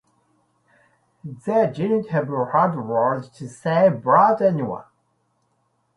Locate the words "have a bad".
2.09-2.75